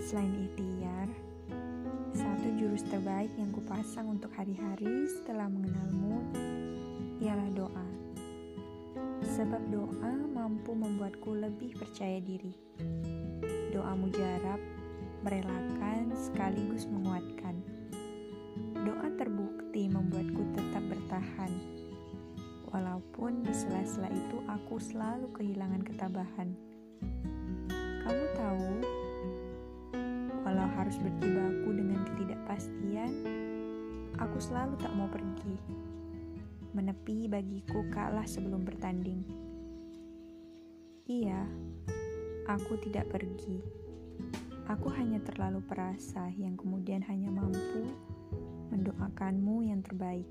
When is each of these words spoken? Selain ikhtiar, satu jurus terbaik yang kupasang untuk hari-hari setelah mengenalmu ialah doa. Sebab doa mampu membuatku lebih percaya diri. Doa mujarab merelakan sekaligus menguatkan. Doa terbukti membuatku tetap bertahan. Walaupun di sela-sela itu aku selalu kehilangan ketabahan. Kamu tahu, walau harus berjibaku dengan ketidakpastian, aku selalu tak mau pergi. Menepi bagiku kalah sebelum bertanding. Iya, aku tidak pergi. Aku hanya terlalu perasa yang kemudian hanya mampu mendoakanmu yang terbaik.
Selain 0.00 0.32
ikhtiar, 0.48 1.12
satu 2.16 2.56
jurus 2.56 2.80
terbaik 2.88 3.28
yang 3.36 3.52
kupasang 3.52 4.16
untuk 4.16 4.32
hari-hari 4.32 5.04
setelah 5.12 5.44
mengenalmu 5.44 6.24
ialah 7.20 7.44
doa. 7.52 7.86
Sebab 9.28 9.68
doa 9.68 10.16
mampu 10.32 10.72
membuatku 10.72 11.36
lebih 11.36 11.76
percaya 11.76 12.16
diri. 12.24 12.56
Doa 13.76 13.92
mujarab 13.92 14.56
merelakan 15.20 16.16
sekaligus 16.16 16.88
menguatkan. 16.88 17.60
Doa 18.88 19.08
terbukti 19.20 19.84
membuatku 19.92 20.48
tetap 20.56 20.80
bertahan. 20.88 21.52
Walaupun 22.72 23.44
di 23.44 23.52
sela-sela 23.52 24.08
itu 24.08 24.40
aku 24.48 24.80
selalu 24.80 25.28
kehilangan 25.36 25.84
ketabahan. 25.84 26.56
Kamu 28.04 28.24
tahu, 28.36 28.70
walau 30.44 30.68
harus 30.76 31.00
berjibaku 31.00 31.72
dengan 31.72 32.04
ketidakpastian, 32.04 33.12
aku 34.20 34.36
selalu 34.36 34.76
tak 34.76 34.92
mau 34.92 35.08
pergi. 35.08 35.56
Menepi 36.76 37.32
bagiku 37.32 37.80
kalah 37.88 38.28
sebelum 38.28 38.60
bertanding. 38.68 39.24
Iya, 41.08 41.48
aku 42.44 42.76
tidak 42.84 43.08
pergi. 43.08 43.64
Aku 44.68 44.92
hanya 44.92 45.24
terlalu 45.24 45.64
perasa 45.64 46.28
yang 46.36 46.60
kemudian 46.60 47.00
hanya 47.08 47.32
mampu 47.32 47.88
mendoakanmu 48.68 49.64
yang 49.64 49.80
terbaik. 49.80 50.28